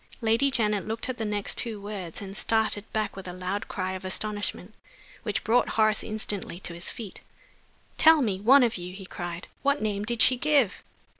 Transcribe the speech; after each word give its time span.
Lady 0.19 0.49
Janet 0.49 0.87
looked 0.87 1.09
at 1.09 1.19
the 1.19 1.25
next 1.25 1.59
two 1.59 1.79
words, 1.79 2.23
and 2.23 2.35
started 2.35 2.91
back 2.91 3.15
with 3.15 3.27
a 3.27 3.33
loud 3.33 3.67
cry 3.67 3.91
of 3.91 4.03
astonishment, 4.03 4.73
which 5.21 5.43
brought 5.43 5.69
Horace 5.77 6.03
instantly 6.03 6.59
to 6.61 6.73
his 6.73 6.89
feet. 6.89 7.21
"Tell 7.99 8.23
me, 8.23 8.39
one 8.39 8.63
of 8.63 8.77
you!" 8.77 8.95
he 8.95 9.05
cried. 9.05 9.47
"What 9.61 9.79
name 9.79 10.03
did 10.03 10.23
she 10.23 10.37
give?" 10.37 10.73